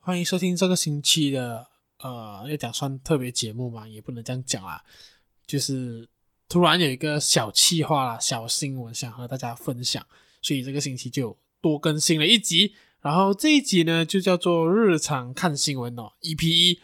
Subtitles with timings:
[0.00, 1.66] 欢迎收听这个星期的
[1.98, 4.82] 呃，要讲算特别节目嘛，也不能这样讲啦。
[5.46, 6.08] 就是
[6.48, 10.02] 突然有一个小企划啦，小新闻想和大家分享，
[10.40, 12.74] 所以这个星期就多更新了一集。
[13.02, 16.78] 然后这一集呢，就叫做日常看新闻哦，EP1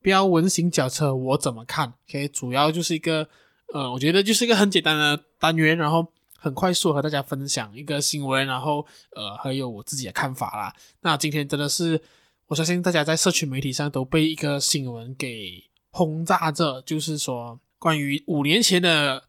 [0.00, 3.28] 飙文型脚车我怎么看？OK，主要就是一个
[3.74, 10.74] 呃，我觉得就是一个很简单的单元，然后很快速和大家分享一个新闻，然后呃，还有我自己的看法啦。
[11.02, 12.00] 那今天真的是。
[12.48, 19.28] 我相信大家在社群媒体上都被一个新闻给轰炸着，就是说关于五年前的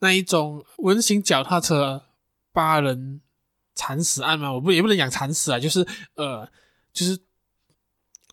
[0.00, 2.06] 那一种文型脚踏车
[2.52, 3.20] 八人
[3.74, 6.50] 惨死案嘛，我不也不能讲惨死啊，就是呃，
[6.92, 7.16] 就是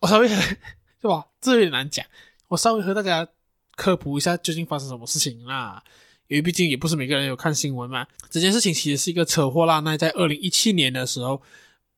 [0.00, 0.26] 我稍微
[1.00, 2.04] 是吧，这有点难讲，
[2.48, 3.28] 我稍微和大家
[3.76, 5.80] 科普一下究竟发生什么事情啦，
[6.26, 8.04] 因为毕竟也不是每个人有看新闻嘛。
[8.28, 11.40] 这件事情其实是一个车祸啦，那在二零一七年的时候。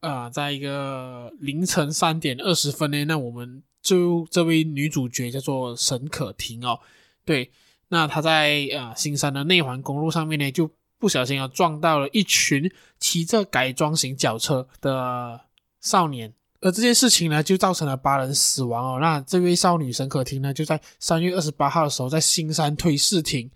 [0.06, 6.78] 啊、在一个凌晨三点二十分呢，那我们就这位女主角叫做沈可婷哦，
[7.24, 7.50] 对，
[7.88, 15.40] 那她在啊、呃、新山的内环公路上面呢，就不小心啊撞到了一群骑着改装型脚车的
[15.80, 18.98] 少年，而这件事情呢，就造成了八人死亡哦。
[19.00, 23.50] 那这位少女沈可婷呢，就在三月二十八号的时候，在新山推事庭，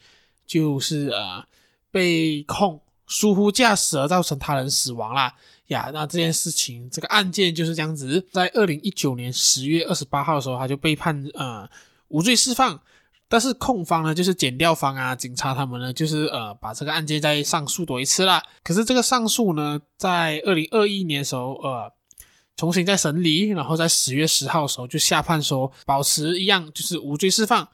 [0.47, 1.45] 就是呃
[1.91, 2.81] 被控
[3.11, 5.35] 疏忽驾驶而造成他人死亡啦。
[5.67, 11.69] 呀，那这件事情，这个案件就是这样子，在二零一九年十月二十八号的时候，他就被判呃
[12.09, 12.81] 无罪释放，
[13.29, 18.43] 但是控方呢，就是检调方啊，警察他们呢，就是呃把这个案件再上诉多一次啦。
[18.65, 21.93] 可是这个上诉呢，在二零二一年的时候，呃，
[22.57, 27.69] 重新再审理，然后在十月十号的时候就下判说保持一样，就是无罪释放。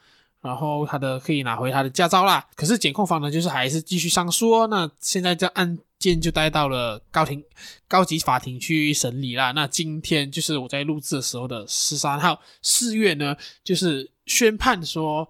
[0.47, 4.69] 然后他的可以拿回他的驾照啦，可是检控方呢，就是还是继续上诉哦。
[4.69, 7.43] 那现在这案件就带到了高庭、
[7.89, 9.51] 高级法庭去审理啦。
[9.51, 15.29] 那今天就是我在录制的时候的十三号四月呢，就是宣判说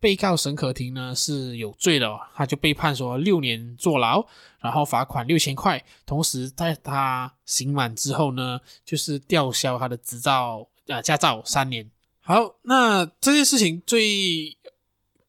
[0.00, 4.26] 被告沈可婷呢是有罪的哦，他就被判说六年坐牢，
[4.60, 11.88] 然后罚款六千块，同时在他刑满之后呢，就是吊销他的执照啊驾照三年。
[12.20, 14.55] 好，那这件事情最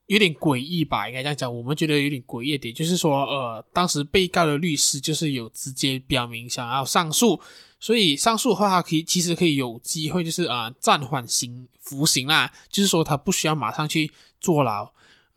[0.08, 1.54] 有点诡异吧，应该这样讲。
[1.54, 7.40] 我们觉得有点诡异的点，就是说，呃，当时被告的律师就是有直接表明想要上诉，
[7.80, 14.10] 所以上诉的话，他可以其实可以有机会，就是啊、暂缓刑服刑啦，就是说他不需要马上去
[14.40, 14.92] 坐牢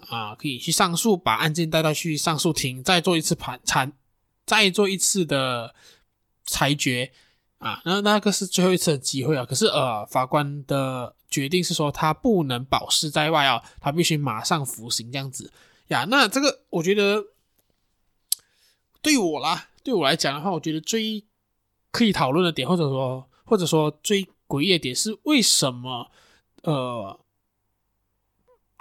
[0.08, 3.92] 啊、可以去上诉，把案件带到去上诉庭，再做一次盘缠，
[4.47, 5.75] 再做一次的
[6.44, 7.10] 裁决
[7.58, 9.44] 啊，那那个是最后一次的机会啊。
[9.44, 11.16] 可是呃，法官的。
[11.31, 15.53] 决定是说他不能保释在外啊，他必须马上服刑这样子
[15.87, 16.05] 呀。
[16.11, 17.25] 那这个我觉得
[19.01, 21.25] 对我啦，对我来讲的话，我觉得最
[21.93, 26.11] 可以讨论的点，或者说或者说最诡异的点是为什么
[26.63, 27.21] 呃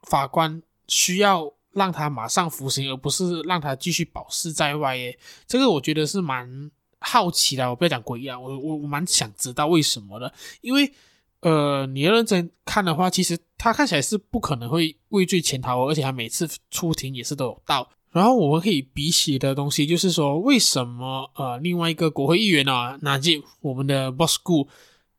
[0.07, 4.97] 法官需要让他马上服刑，而不是让他继续保释在外？
[4.97, 7.69] 诶，这个我觉得是蛮好奇的。
[7.69, 10.91] 我不要讲诡异啊，我我我蛮想知道为什么的，因为。
[11.41, 17.89] 呃，你要认真看的话，其实他看起来是不可能会畏罪潜逃，而且他每次出庭也是都有到。
[18.11, 24.67] 然后我们可以比起的东西，就是说为什么呃另外一个国会议员啊，纳吉我们的 Bosku，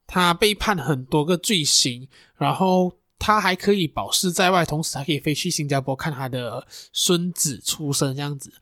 [0.07, 8.53] 他被判很多个罪行，然后他还可以保释在外，同时还可以飞去新加坡看他的孙子出生这样子。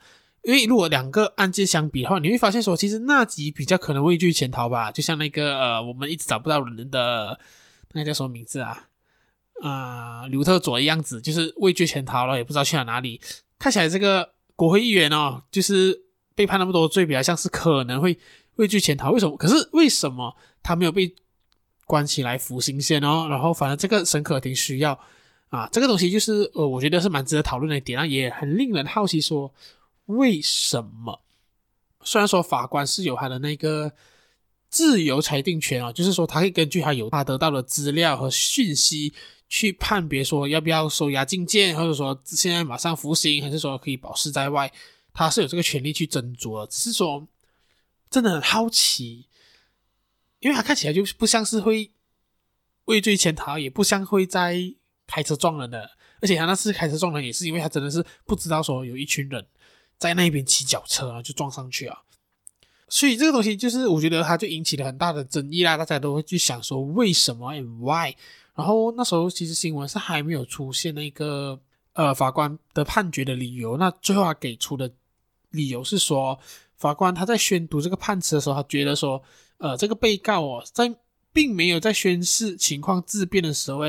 [0.49, 7.39] 因为如果两个案件相比的话，你会发现说，其实那集比较可能畏惧潜逃吧，就像那个呃，我们一直找不到人的
[7.93, 8.89] 那个叫什么名字啊？
[9.61, 13.21] 啊、呃，刘特佐的样子，就是畏惧潜逃了，也不知道去了哪里。
[13.59, 16.01] 看起来这个国会议员哦，就是
[16.35, 18.19] 被判那么多罪，比较像是可能会
[18.55, 19.11] 畏惧潜逃。
[19.11, 19.37] 为什么？
[19.37, 21.15] 可是为什么他没有被
[21.85, 23.27] 关起来服刑先哦？
[23.29, 24.99] 然后反正这个沈可婷需要
[25.51, 29.53] 啊，这个东西就是呃，我觉得是蛮值得讨论的一点，也很令人好奇说。
[30.09, 31.23] 为什么？
[32.03, 33.93] 虽然说法官是有他的那个
[34.71, 39.13] 自由裁定权啊，就是说他可以根据他有他得到的资料和讯息
[39.49, 44.73] 去判别说要不要收押禁见，或者说现在马上服刑，还是说可以保释在外，
[45.13, 46.67] 他是有这个权利去斟酌。
[46.69, 47.29] 只是说
[48.09, 49.27] 真的很好奇，
[50.41, 51.91] 因为他看起来就不像是会
[52.87, 54.57] 畏罪潜逃，也不像会在
[55.07, 55.91] 开车撞人的，
[56.23, 59.47] 而且他那次开车撞人也是因为他真的是不知道说有一群人。
[59.99, 61.99] 在那边骑脚车啊，就撞上去啊，
[62.89, 68.15] 所以这个东西就是我觉得它就引起了很大的争议啦，大家都会去想说为什么 why？
[68.55, 71.61] 然后那时候其实新闻是还没有出现那个
[71.93, 74.91] 呃法官的判决的理由，那最后他给出的
[75.51, 76.39] 理由是说，
[76.77, 79.23] 法官他在宣读这个判词的时候，他觉得说，
[79.59, 80.93] 呃，这个被告哦，在
[81.33, 83.81] 并没有在宣示情况自辩的时候，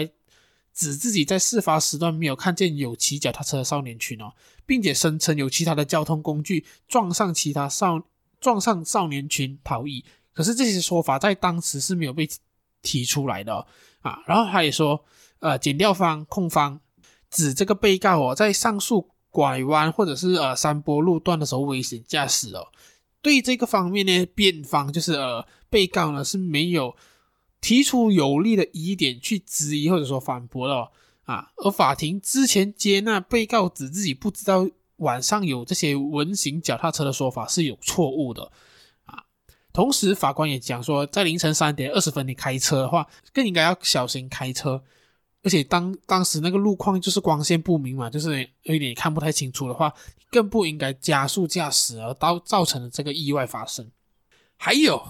[0.74, 4.32] 指自己在事发时段没有看见有骑脚踏车的少年群哦，
[4.66, 8.02] 并且声称有其他的交通工具撞上其他少
[8.40, 10.04] 撞上少年群逃逸。
[10.34, 12.30] 可是这些说法在当时是没有被
[12.82, 13.68] 提出来的哦，
[14.02, 14.24] 啊。
[14.26, 15.04] 然后他也说，
[15.40, 16.80] 呃，检调方控方
[17.30, 22.68] 指这个被告哦，在上述拐弯或者是呃山坡路段的时候危险驾驶哦。
[23.22, 26.96] 对这个方面呢，辩方就是呃被告呢是没有。
[27.62, 30.92] 提出有力的疑点去质疑或者说反驳了
[31.26, 38.52] 啊，而法庭之前接纳被告指自己不知道晚上有这些文型脚踏车的说法是有错误的
[39.04, 39.24] 啊。
[39.72, 44.82] 同时，法官也讲说，在凌晨三点二十分你开车的话，更应该要小心开车，
[45.44, 49.94] 而且当当时那个路况就是光线不明嘛，就是有一点看不太清楚的话，
[50.32, 53.92] 更不应该加速驾驶而导造成了这个意外发生。
[54.56, 55.04] 还有。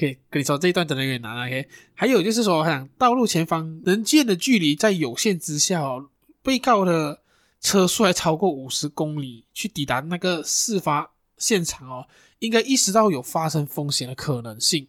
[0.00, 1.46] 可以跟你说这一段真的有点难。
[1.46, 6.08] OK，还有就是说，我想道路前方能见的距离在有限之下哦，
[6.42, 7.20] 被告的
[7.60, 12.06] 车速还超过五十公里去抵达那个事发现场哦，
[12.38, 14.88] 应该意识到有发生风险的可能性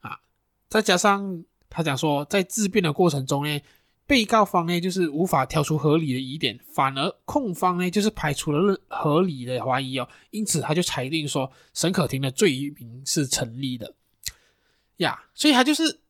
[0.00, 0.18] 啊。
[0.68, 3.60] 再加上他讲说，在自辩的过程中呢，
[4.08, 13.94] 被告方呢就是无法挑出合理的疑点，反而控方呢就是排除了合理的怀疑哦，因此他就裁定说，沈可婷的罪名是成立的。
[14.98, 16.00] 呀所以他就是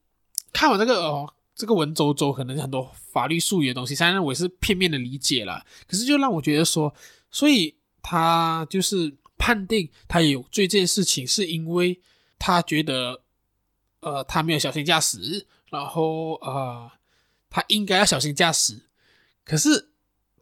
[0.52, 5.64] 看完这个哦，这个文绉绉，可能很多法律术语的东西，当然我也是片面的理解了。
[5.86, 6.94] 可是就让我觉得说，
[7.30, 12.00] 所以他就是判定他有罪这件事情，是因为
[12.38, 13.22] 他觉得，
[14.00, 16.90] 呃，他没有小心驾驶，然后呃，
[17.50, 18.82] 他应该要小心驾驶。
[19.44, 19.90] 可是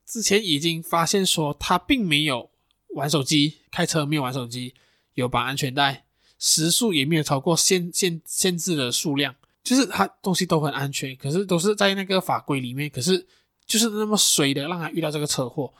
[0.04, 2.50] 之前已经发现说，他并没有
[2.94, 4.74] 玩手机，开车没有玩手机，
[5.14, 6.05] 有绑安全带。
[6.38, 9.34] 时速也没有超过限限限制的数量，
[9.64, 13.26] 就是他东西都很安全，可是都是在那个法规里面，可是
[13.64, 15.72] 就是那么衰的让他遇到这个车祸，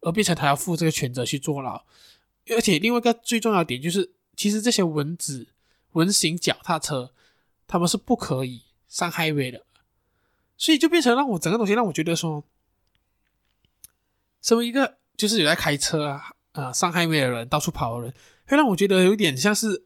[0.00, 1.84] 而变成他要负这个全责去坐牢。
[2.48, 5.48] 而且另外一个最重要的点就是，其实这些蚊子、
[5.92, 7.12] 蚊型脚踏车，
[7.66, 9.66] 他们是不可以上 highway 的，
[10.56, 12.42] 所以就变成让我整个东西让我觉得说，
[14.40, 18.14] 身为一个就是有在开车啊啊上 highway 的人，到处跑的人，
[18.46, 19.84] 会让我觉得有点像是。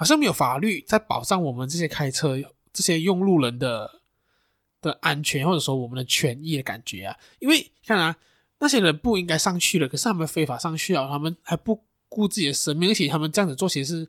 [0.00, 2.34] 好像没有法律在保障我们这些开车、
[2.72, 4.00] 这些用路人的
[4.80, 7.14] 的安全，或者说我们的权益的感觉啊。
[7.38, 8.16] 因为看啊，
[8.60, 14.08] 那些人不应该上去了，可是他们非法上去了，他们还不顾自己的生命，而且他们这样子做，其实是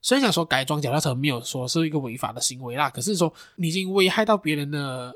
[0.00, 5.12] 虽然讲说改装脚踏车没有说是一个违法的行为啦，可是说你已经危害到别人的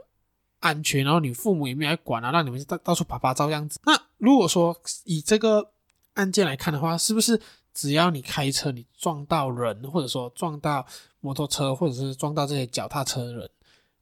[0.60, 3.80] 安全，然后你父母也没有来管啊，让你们到到处趴趴走这样子。
[3.86, 5.70] 那如果说以这个
[6.12, 7.40] 案件来看的话，是不是？
[7.74, 10.86] 只要你开车，你撞到人，或者说撞到
[11.20, 13.50] 摩托车，或者是撞到这些脚踏车的人，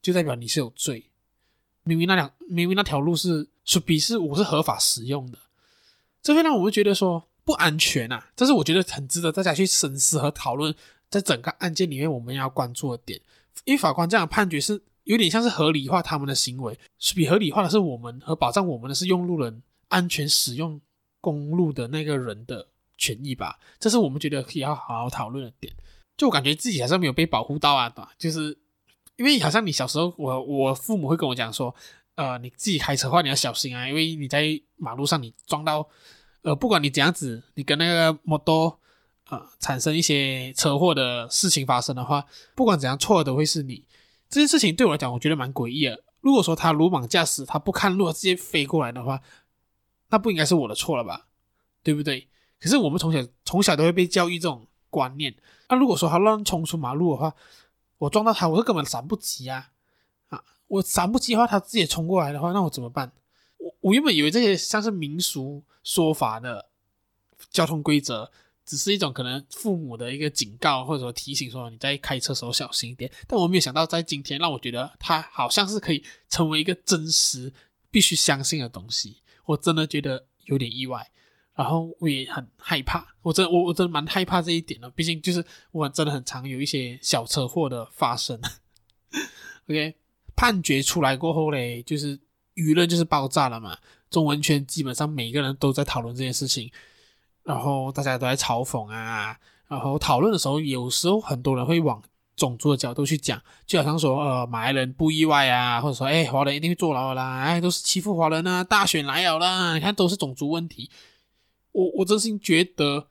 [0.02, 1.04] 就代表你是有罪。
[1.84, 5.38] 明明那两，明明那条路是是比是我是合法使用的，
[6.22, 8.30] 这会让我们觉得说不安全啊。
[8.36, 10.74] 这是我觉得很值得大家去深思和讨论，
[11.08, 13.20] 在整个案件里面我们要关注的点。
[13.64, 20.80] 因为法官这样的判决是有点像是合理化他们的行为，是比合理化的是我们和保障我们的是用路人安全使用
[21.20, 22.66] 公路的那个人的。
[23.00, 25.74] 权益吧，这是我们觉得可以要好好讨论的点。
[26.18, 28.56] 就我感觉自己好像没有被保护到啊吧，就是
[29.16, 31.74] 因为好像你小时候，我我父母会跟我讲说，
[32.16, 34.44] 呃，你自己开车的话你要小心啊，因为你在
[34.76, 35.88] 马路上你撞到，
[36.42, 38.78] 呃，不管你怎样子，你跟那个摩托
[39.30, 43.86] 呃产生一些车祸的事情发生的话，不管怎样错的都会是你。
[44.28, 46.04] 这件事情对我来讲，我觉得蛮诡异的。
[46.20, 49.22] 如果说他鲁莽驾驶，他不看路直接飞过来的话，
[50.10, 51.26] 那不应该是我的错了吧？
[51.82, 52.28] 对不对？
[52.60, 55.34] 可是我们从小从小都会被教育这种观念。
[55.68, 57.34] 那如果说他乱冲出马路的话，
[57.98, 59.70] 我撞到他，我是根本闪不及啊！
[60.28, 63.12] 啊，我闪不及的话，他自己冲过来的话，那我怎么办？
[63.58, 66.68] 我我原本以为这些像是民俗说法的
[67.50, 68.30] 交通规则，
[68.66, 73.10] 只是一种可能父母的一个警告，或者说提醒说你在开车时候小心一点。
[73.26, 77.52] 但我没有想到，在今天让我觉得他好像是可以成为一个真实
[77.90, 79.18] 必须相信的东西。
[79.44, 81.10] 我真的觉得有点意外。
[81.60, 88.40] 然后我也很害怕，我真我我真的蛮害怕这一点的，毕竟就是我真的很常有一些小车祸的发生。
[89.68, 89.94] OK，
[90.34, 92.18] 判决出来过后嘞，就是
[92.54, 93.76] 舆论就是爆炸了嘛，
[94.08, 96.72] 中文圈基本上每个人都在讨论这件事情，
[97.42, 99.38] 然后大家都在嘲讽啊，
[99.68, 102.02] 然后讨论的时候，有时候很多人会往
[102.36, 110.90] 种族的角度去讲，就好像说呃马来人不意外啊，或者说哎华人一定会坐牢啦，哎都是欺负华人啊，大选来了啦，你看都是种族问题。
[111.72, 113.08] 我我真心觉得，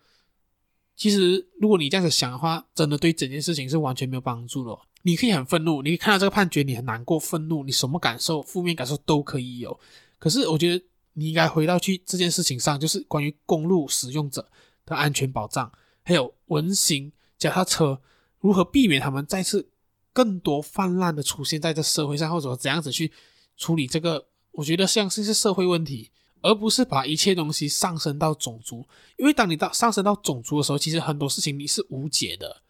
[0.95, 4.77] 其实如果你这样子想的话，真的对整件事情是完全没有帮助的。
[5.03, 9.79] 你可以很愤怒，你看到这个判决，你很难过、愤怒，你什么感受、负面感受都可以有。
[10.17, 14.49] 可是我觉得你应该回到去这件事情上，就是关于公路使用者
[14.85, 15.71] 的安全保障，
[16.03, 18.01] 还有文型脚踏车
[18.39, 19.69] 如何避免他们再次
[20.11, 23.11] 更多泛滥的出现在这社会上，或者怎样子去
[23.55, 24.27] 处理这个。
[24.51, 26.11] 我觉得像是是社会问题，
[26.41, 28.87] 而不是把一切东西上升到种族。
[29.17, 32.61] 因为当你到上升到种族的时候，其实很多事情你是无解的，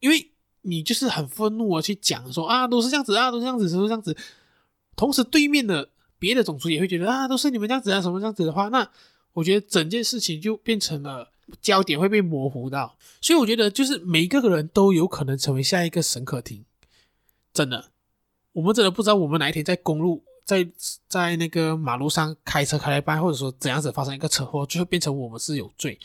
[0.00, 0.28] 因为。
[0.64, 4.16] 你就是很愤怒的去讲说啊，都是这样子啊，都是这样子，都是这样子。
[4.94, 8.88] 同时，对面的别的种族也会觉得啊，都是你们这样子啊，什么这样子的话，那
[9.32, 12.96] 我觉得整件事情就变成了焦点会被模糊到。
[13.20, 16.64] 所以，我觉得就是每一个人都有可能成为下一个沈可婷。
[17.52, 17.90] 真的，
[18.52, 20.68] 我们真的不知道我们哪一天在公路，在
[21.08, 25.98] 在那个马路上开车开了一半，或者说怎样子发生一个车祸，就会变成我们是有罪。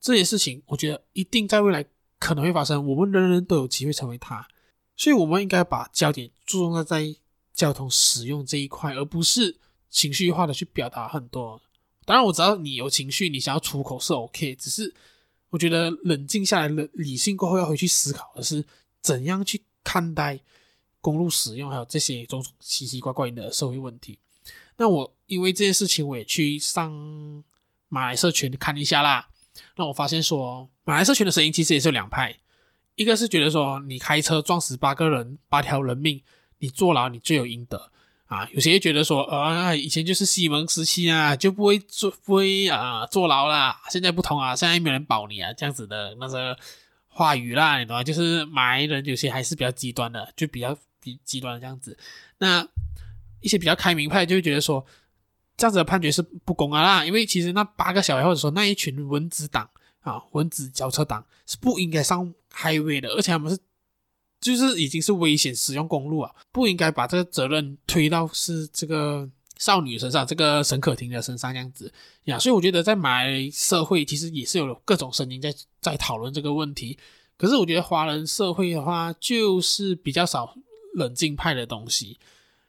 [0.00, 1.84] 这些事情，我觉得一定在未来。
[2.18, 4.48] 可能会发生，我们人人都有机会成为他，
[4.96, 7.14] 所以我们应该把焦点注重在在
[7.52, 9.58] 交通使用这一块，而不是
[9.90, 11.60] 情绪化的去表达很多。
[12.06, 14.92] 当然，我知道你有情绪，你想要出口是 OK，只是
[15.50, 18.64] 我觉得冷静下来了，理性过后要回去思考的是
[19.02, 20.40] 怎样去看待
[21.06, 24.18] 公路使用，还有这些种种奇奇怪怪的社会问题。
[24.76, 26.92] 那我因为这件事情，我也去上
[27.88, 29.28] 马来社群看一下啦。
[29.76, 32.36] 那我发现说，马来社群的声音其实也是有两派，
[32.96, 36.20] 一个是觉得说，你开车撞死八个人，八条人命，
[36.58, 37.92] 你坐牢你罪有应得
[38.26, 38.48] 啊。
[38.50, 46.58] 有些觉得说，呃，以前就是西蒙时期啊，就不会坐不会啊坐牢啦，现在不同啊，现在没人保你啊，这样子的那个
[47.06, 48.02] 话语啦，你懂吗？
[48.02, 50.76] 就是马来人有些还是比较极端的，就比较
[51.14, 51.96] 极极端这样子。
[52.38, 52.66] 那
[53.40, 54.84] 一些比较开明派就会觉得说。
[55.58, 59.66] 这样子的判决是不公啊啦，因为其实那八个小孩或者说那一群蚊子党
[60.02, 63.58] 啊，蚊子脚车党是不应该上 highway 的，而且他们是
[64.38, 71.90] 就是已经是危险使用公路啊，不应该把这个责任推到是这个少女身上，这个沈可婷的身上这样子
[72.24, 72.38] 呀。
[72.38, 76.98] 所以我觉得在马来社会其实也是有各种声音在在讨论这个问题，
[77.38, 80.54] 可是我觉得华人社会的话就是比较少
[80.96, 82.18] 冷静派的东西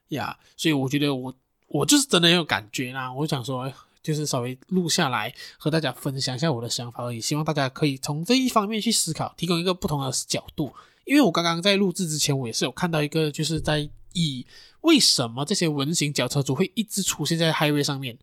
[0.10, 1.34] 呀，所以我觉得我。
[1.70, 3.70] 我就是真的有感觉啦，我想说，
[4.02, 10.74] 就是稍微录下来和大家分享一下我的想法而已，希望大家可以从这一方面去思考，提供一个不同的角度。
[11.04, 14.48] 因为我刚刚在录制之前，我也是有看到一个，就是在以
[14.80, 18.18] 为什么这些文型脚车主会一直出现在 highway 上面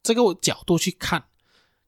[0.00, 1.24] 这个角度去看，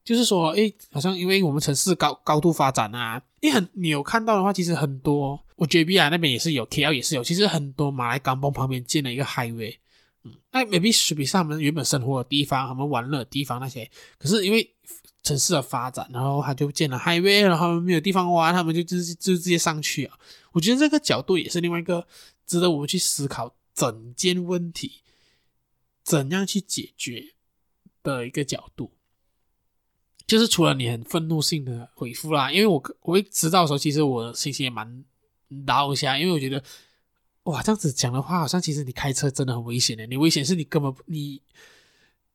[0.05, 9.77] 就是说，诶，好像因为我们城市高高度发展啊，你很你有看到的话，其实很多，我 JB 啊那边也是有，KL 也是有，其实很多马来甘榜旁边建了一个 highway。
[10.25, 14.73] 嗯，那 maybe 是比上他们原本生活的地方，他们玩乐的地方那些，可是因为
[15.23, 20.19] 城市的发展，然后他就建了 highway，然后没有地方玩，他们就直就直接上去啊。
[20.53, 22.07] 我觉得这个角度也是另外一个
[22.47, 25.03] 值得我们去思考整件问题
[26.05, 27.35] 怎样去解决
[28.03, 28.93] 的一个角度。
[30.33, 35.05] 就是除了你很愤怒性的回复啦，因为我我会知道的时候，其实我心情也蛮
[35.67, 36.63] 闹一下，因为我觉得。
[37.47, 40.07] 哇，这样子讲的话，好像其实你开车真的很危险的。
[40.07, 41.43] 你危险是你根本你，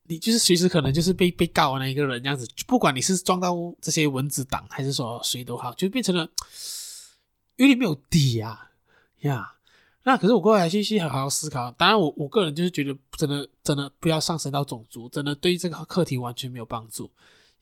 [0.03, 2.45] 你就是随时可能就是被被告的那一个人这样子。
[2.67, 6.29] 不管你是撞到这些蚊子党，还是说谁都好，就变成了
[7.55, 8.71] 有点没有底啊
[9.21, 9.53] 呀。
[10.03, 11.71] 那可是我过来继续好好思考。
[11.71, 17.09] 当然，我我个人就是觉得，真的真的不要上升到种族，真的对这个课题完全没有帮助。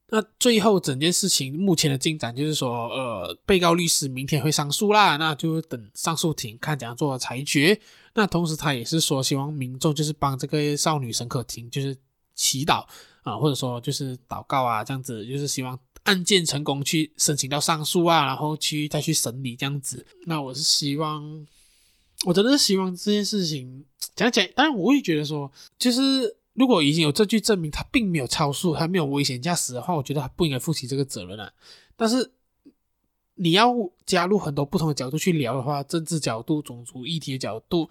[0.09, 7.79] 那最后整件事情目前的进展就是说，呃，被告律师明天会上诉啦，那就等上诉庭看怎样做裁决。
[8.13, 11.97] 那同时他也是说，希望民众就是帮这个少女沈可婷就是
[12.35, 12.85] 祈祷
[13.24, 20.05] 啊，或者说就是祷告啊，这样子就是希望案件成功去申请到上诉啊，然后去再去审理这样子。
[20.27, 21.47] 那我是希望，
[22.25, 23.83] 我真的是希望这件事情
[24.15, 26.38] 讲讲，当然我会觉得说，就是。
[26.55, 31.51] 如果已经有证据证明他并没有超速，他没有危险驾驶的话，我觉得他不应该负起这个责任啊。
[31.97, 32.31] 但是
[33.35, 33.74] 你要
[34.05, 37.89] 加入很多不同的角度去聊的话，政治角度、种族议题的角度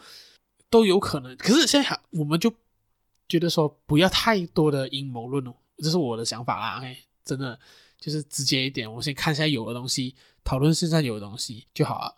[0.70, 1.36] 都有可能。
[1.36, 2.50] 可是现在我们就
[3.28, 6.78] 觉得说不要太多的阴谋论哦，这是我的想法啦。
[6.78, 7.58] OK，真的
[8.00, 12.14] 就是直接一点，我先看一下有的东西，讨论现在有的东西就好了。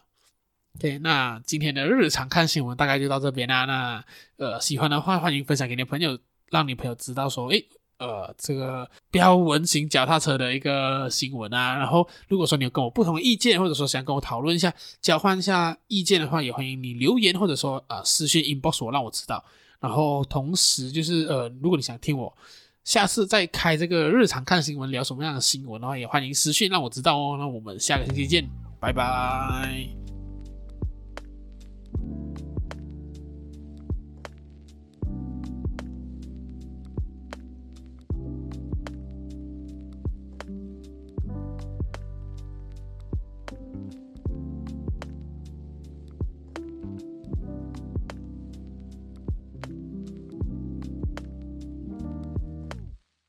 [0.77, 3.65] OK，那今天的日常看新闻大概就到这边啦。
[3.65, 4.05] 那
[4.37, 6.17] 呃，喜欢的话欢迎分享给你的朋友。
[6.51, 7.67] 让你朋友知道说，诶，
[7.99, 11.77] 呃，这个标文型脚踏车的一个新闻啊。
[11.77, 19.45] 然后，如果说你有跟我不同意见，或者说想跟我讨论一下、交换一下意见的话，也欢迎你留言，或者说呃私信 inbox 我，让我知道。
[19.81, 22.35] 然后，同时就是呃，如果你想听我
[22.85, 27.37] 下次再开这个日常看新闻聊什么样的新闻的话，也欢迎私信让我知道哦。
[27.39, 28.49] 那我们下个星期见，
[28.79, 30.06] 拜拜。